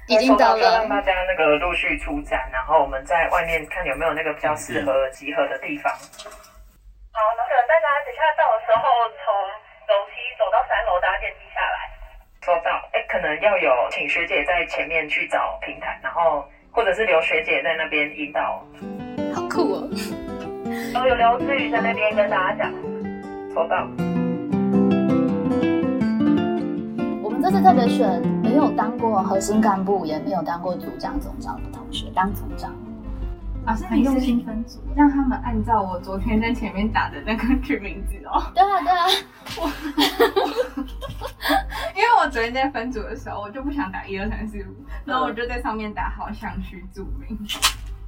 [0.08, 5.92] 已经到了就让大家那个陆续出展，然后我们在外面看有没有那个比较适合集合的地方。
[5.94, 8.82] 好，那可能大家等下到的时候，
[9.20, 9.34] 从
[9.88, 11.90] 楼梯走到三楼搭电梯下来。
[12.44, 18.66] 收到，哎，可能要有请学姐在前面去找平台，然后或者是留学姐在那边引导。
[19.36, 19.90] 好酷哦！
[20.94, 22.72] 然后有刘志宇在那边跟大家讲。
[23.54, 24.11] 收到。
[27.52, 32.74] 次特别选没有当过核心干部，也没有当过组长、总长的同学当组长。
[33.66, 38.42] 老师很用心分组，让他们按照我昨天在前面打的那个取名字哦。
[38.56, 39.06] 对啊，对啊。
[39.58, 39.70] 我
[41.94, 47.38] 因为我昨天在分组的时候，我就不想打一二三四五，然后我就在上面打好想取组名，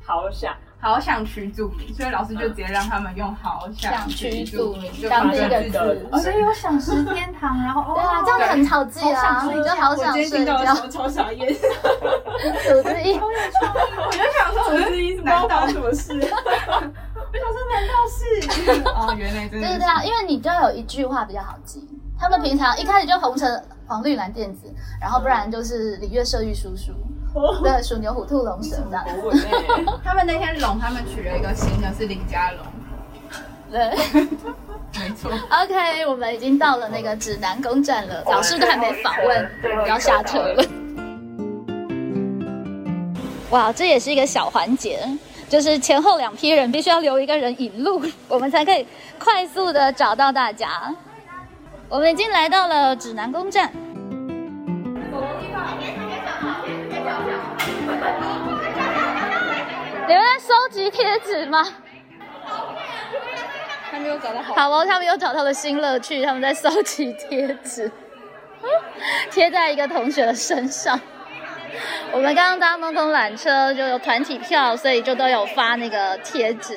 [0.06, 10.64] 好想，好想取组名，所以老师就直接让他们用好想取组名想当第一个字哦，所以我想食天堂，然后 对啊，这样很好记啊，好想你就好想睡觉。
[10.90, 16.12] 超傻眼，组织一，我就想说，组织一是难道什么事？
[16.20, 18.82] 我想说，难道是？
[18.90, 19.68] 哦，原来真的。
[19.68, 21.88] 对对啊，因为你就要有一句话比较好记。
[22.24, 26.94] 他们平常一开始就红橙黄绿蓝靛紫，然后不然就是礼乐射御书书，
[27.62, 28.98] 对，鼠牛虎兔龙蛇的。
[30.02, 32.66] 他们那天龙，他们取了一个新的，是林家龙。
[33.70, 33.90] 对，
[34.98, 35.30] 没错。
[35.52, 39.52] OK，我们已经到了那个指南宫站了，老师都还没访问，
[39.86, 40.64] 要下车了。
[43.52, 45.06] 哇，这也是一个小环节，
[45.50, 48.88] 就是前后两批人必须要留一个人引路，我们才可以
[49.20, 50.96] 快速的找到大家。
[51.94, 53.72] 我们已经来到了指南宫站。
[60.08, 61.64] 你们在收集贴纸吗？
[63.92, 64.56] 还没有找到好。
[64.56, 67.92] 好哦，他们又找到了新乐趣，他们在收集贴纸，
[69.30, 71.00] 贴在一个同学的身上。
[72.12, 76.76] 我们刚刚搭梦空缆车就有团体票，所以就都有发那个贴纸。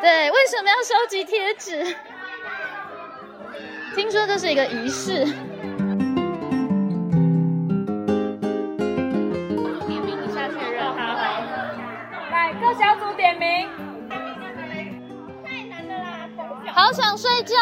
[0.00, 1.94] 对，为什么要收集贴纸？
[3.96, 5.24] 听说这是一个仪式。
[5.24, 5.32] 点
[10.04, 10.84] 名一下确认。
[10.84, 10.98] 好，
[12.30, 13.66] 来各小组点名。
[16.74, 17.56] 好想睡觉。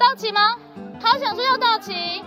[0.00, 0.56] 到齐吗？
[1.00, 2.20] 好想睡觉，到齐。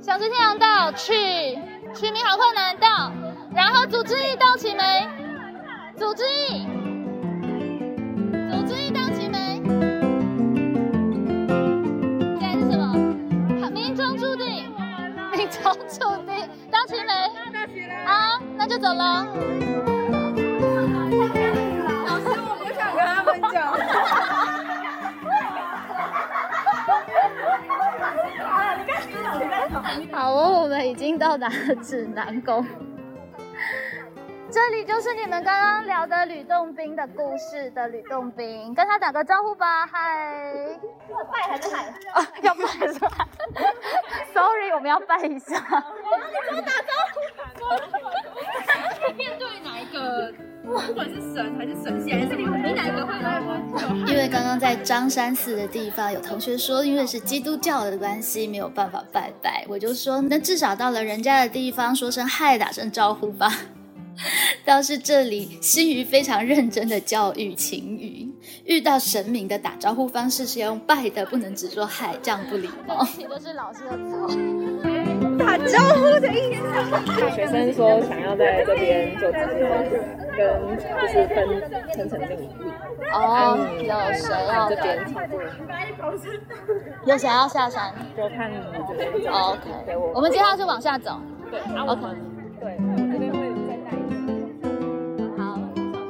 [0.00, 1.56] 想吃太阳岛，去
[1.94, 2.76] 取名好困难。
[2.78, 3.12] 到，
[3.54, 5.08] 然后组织一到齐没？
[5.96, 6.66] 组织一。
[15.46, 16.34] 命中注定，
[16.72, 17.12] 到齐没？
[17.52, 17.94] 到齐了。
[18.04, 19.24] 好，那就走了。
[22.04, 23.54] 老师，我不想跟他们讲。
[30.12, 32.66] 好哦，我们已经到达了指南宫，
[34.56, 40.34] 这里就是你们刚刚聊的吕洞宾的故事的吕洞宾，跟他打个招呼吧，嗨！
[41.12, 41.84] 要拜还是喊？
[42.14, 43.28] 啊，要拜是吧
[44.32, 45.56] ？Sorry，我们要拜一下。
[45.60, 45.82] 我
[46.50, 47.20] 跟你打招呼。
[49.14, 50.32] 面对哪一个？
[50.64, 53.38] 不管是神还是神仙还是你哪个会来
[54.06, 59.66] 因为刚刚在张山寺的地方，有同学说，因为是基督教的关系，没有办法拜拜。
[59.68, 63.52] 我就说，那至少到了人家的地方，说声嗨，打声招呼吧。
[64.64, 68.28] 倒是这里，新鱼非常认真的教育晴雨，
[68.64, 73.06] 遇到神明的打招呼方式是要用拜的，不能只说嗨，这样不礼貌。
[73.18, 74.28] 这都是老师的错。
[75.38, 76.62] 打招呼的意思。
[77.34, 79.68] 学生说想要在这边就直接
[80.36, 81.36] 跟就是分
[81.94, 82.70] 分成另一路。
[83.12, 84.86] 哦，有谁要这边？
[87.06, 87.94] 有想要下山？
[88.16, 89.30] 就看你们这边。
[89.30, 91.20] OK，我们接下来就往下走。
[91.50, 92.02] 对，OK。
[92.58, 92.76] 对，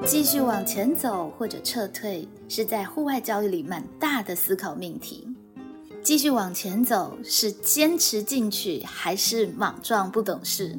[0.06, 5.26] 继续往前走或者撤退，是在户外教育里蛮大的思考命题。
[6.00, 10.78] 继续往前走是坚持进取，还是莽撞不懂事？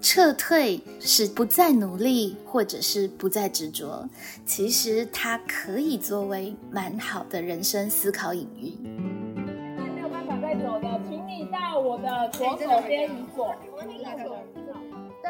[0.00, 4.08] 撤退是不再努力，或者是不再执着？
[4.44, 8.72] 其实它可以作为蛮好的人生思考隐喻。
[8.82, 13.54] 没有办法再走的，请你到我的左手边移左。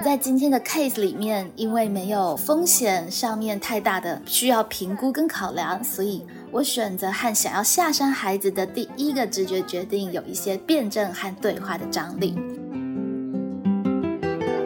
[0.04, 12.36] 在今天的 case 里面，因为没有风险上面太大的需要评估跟考量，所以我选择和想要下山孩子的第一个直觉决定有一些辩证和对话的张力。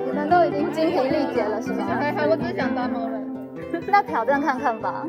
[0.06, 1.86] 你们都已经精疲力竭了，是吗？
[1.98, 3.20] 还 好，我只想当猫人。
[3.86, 5.06] 那挑战看看吧。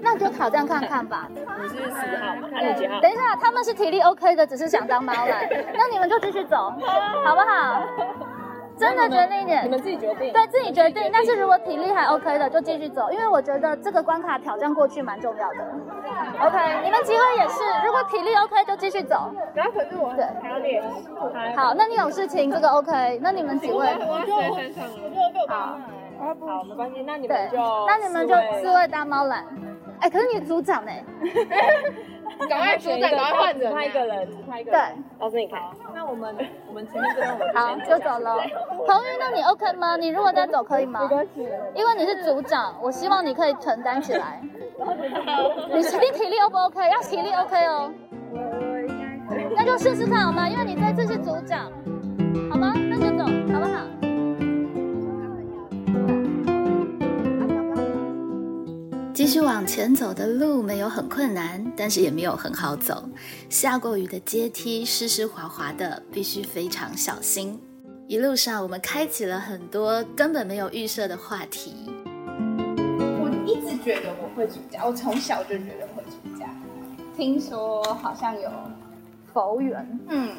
[0.00, 1.28] 那就挑战看看吧。
[1.30, 2.48] 你是十号吗？
[2.50, 3.00] 那你几号？
[3.00, 5.36] 等一下，他们是体力 OK 的，只是想当猫人。
[5.74, 6.72] 那你们就继续走，
[7.24, 7.82] 好不好？
[8.78, 10.32] 真的决定一点，你们自己决定。
[10.32, 15.58] 对自己决定，但是如果体力还 OK 的，就继续走，因为我觉得这个关卡挑战过去蛮重要的。
[16.40, 19.30] OK，你们几位也是，如果体力 OK 就继续走。
[19.54, 20.82] 然后可是我对还要练。
[21.56, 23.18] 好，那你有事情，这个 OK。
[23.22, 23.96] 那你们几位？
[24.00, 25.78] 我就身上了，我就被好。
[26.46, 29.44] 好，没关系，那你们就那你们就四位大猫懒。
[30.00, 30.92] 哎，可是你组长呢？
[32.48, 33.54] 赶快组长，赶快换
[33.86, 34.80] 一个人，换一个对，
[35.18, 35.60] 老师你看。
[35.94, 36.36] 那我们
[36.68, 38.36] 我们前面这边我们好就走了。
[38.86, 39.96] 彭玉，那你 OK 吗？
[39.96, 41.00] 你如果再走可以吗？
[41.02, 44.40] 没关系，因为你是组长，我希望你可以承担起来。
[45.70, 46.90] 你你体力 O 不 OK？
[46.90, 47.92] 要体力 OK 哦。
[48.32, 48.38] 我
[48.80, 49.54] 应该可以。
[49.54, 50.48] 那就试试看好吗？
[50.48, 51.70] 因为你这次是组长，
[59.24, 63.08] 继续往前走的路没有很困难，但是也没有很好走。
[63.48, 67.56] 下过雨的阶梯湿湿滑滑的，必须非常小心。
[68.08, 71.72] 一路上我们开启了很多根本没有预设的话题。
[71.86, 76.52] 我一直觉得我会出家，我从小就觉得会出家。
[77.16, 78.50] 听说好像有
[79.32, 80.34] 佛缘，嗯，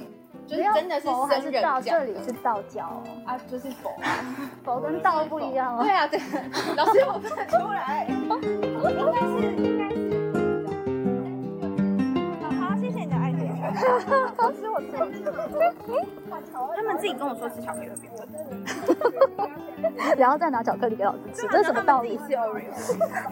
[0.45, 1.81] 就是真的是佛还是道？
[1.81, 4.05] 这这里是道教哦啊，就是佛啊，
[4.63, 5.83] 佛跟道不一样哦。
[5.83, 6.19] 对啊，对，
[6.75, 9.33] 老师我分得出来，应该是
[9.63, 9.97] 应该是。
[12.59, 13.43] 好，谢谢你的爱点。
[14.37, 15.11] 老师我错了，
[16.75, 18.27] 他们自己跟我说吃巧克力会变笨，
[20.17, 22.17] 然后再拿巧克力给老师吃，这是什么道理？
[22.17, 22.25] 老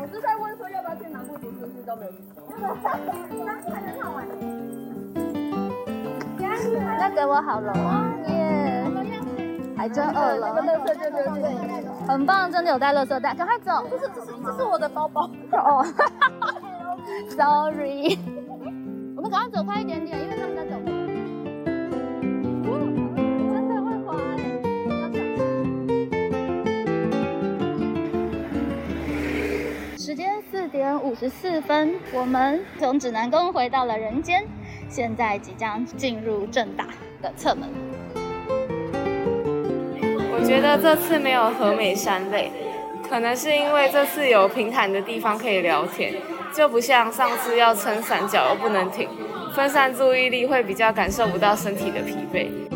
[0.07, 2.17] 师在问说要不要去南部读书，是都没有去。
[3.71, 4.25] 还没看完。
[6.97, 8.85] 那给我好了啊，耶！
[9.77, 10.53] 还真饿了，
[12.07, 13.83] 很棒，真的有带垃圾袋，赶快走。
[13.89, 15.27] 这是这是这是我的包包。
[15.53, 15.83] 哦
[17.29, 18.19] ，sorry。
[19.15, 20.75] 我们赶快走快一点点，因为他们在走。
[23.53, 24.39] 真的会滑哎，
[24.99, 25.17] 要小心。
[29.97, 34.45] 时间四点五十四分，我们从指南宫回到了人间，
[34.91, 36.85] 现在即将进入正大
[37.21, 37.69] 的侧门。
[40.33, 42.51] 我觉得这次没有和美山累，
[43.09, 46.13] 可能是因为这次有平坦的地方可以聊天，
[46.53, 49.07] 就不像上次要撑伞脚又不能停，
[49.55, 52.70] 分散注意力会比较感受不到身体的疲惫。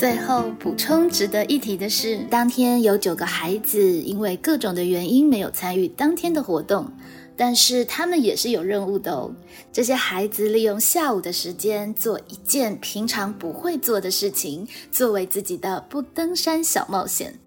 [0.00, 6.90] 最后补充值得一提的是，当天有九个孩子因为各种的原因没有参与当天的活动，
[7.36, 9.30] 但是他们也是有任务的哦。
[9.70, 17.38] 这些孩子利用下午的时间做一件平常不会做的事情，作为自己的不登山小冒险。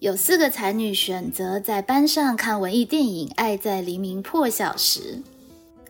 [0.00, 5.00] 有四个才女选择在班上看文艺电影《爱在黎明破晓时》。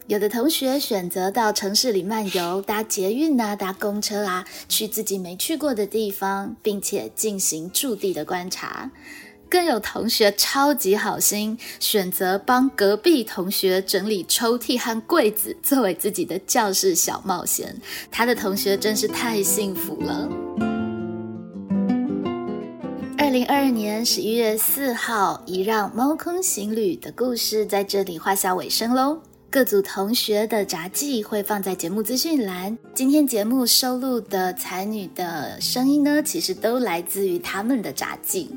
[0.09, 8.91] 有的同学选择到城市里漫游，搭捷运啊，搭公车啊，去自己没去过的地方，并且进行驻地的观察。
[9.51, 17.77] 更有同学超级好心，选择帮隔壁同学整理抽屉和柜子，作为自己的教室小冒险。
[18.11, 20.27] 他的同学真是太幸福了。
[23.19, 29.21] 二零二二年十一月四号，一让猫空行旅的故事在这里画下尾声喽。
[29.51, 32.77] 各组同学的札记会放在节目资讯栏。
[32.93, 38.51] 今天节目收录的才女的声音呢，其实都来自于他们的札记。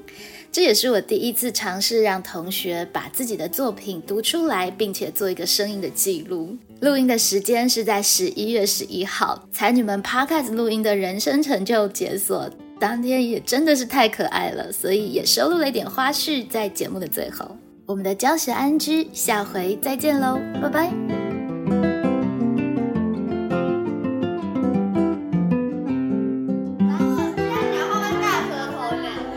[0.52, 6.58] 这也是我第一次尝试让同学把自己的作品读出来，并且做一个声音的记录。
[6.82, 12.50] 录音的时间是在十一月十一号，才女们 Podcast 录音的人生成就解锁
[12.82, 17.56] 当天，也真的是太可爱了，所以也收录了一点花絮在节目的最后。
[17.92, 20.90] 我们的教学安居，下回再见喽，拜拜。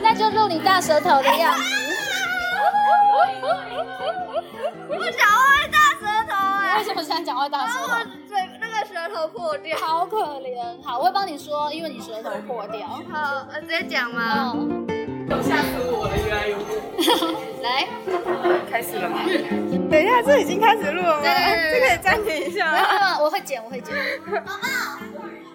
[0.00, 1.62] 那就录你大舌头的样子。
[4.88, 8.04] 我讲话会大舌头哎、为什么想讲话大舌头？
[8.28, 9.76] 嘴那个舌头破掉。
[9.78, 10.80] 好可怜。
[10.84, 12.86] 好，我会帮你说，因为你舌头破掉。
[12.86, 14.52] 好，我，直接讲吗？
[14.54, 14.86] 嗯。
[15.42, 17.50] 吓死我了，原来有我。
[17.64, 17.88] 来
[18.70, 19.20] 开始了吗？
[19.90, 21.22] 等一下这已经开始录了吗？
[21.24, 23.18] 这可以暂停一下吗？
[23.20, 23.94] 我会剪我会剪。
[24.26, 24.52] 宝宝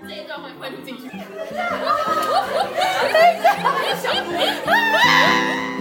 [0.08, 1.08] 这一段会混复进去。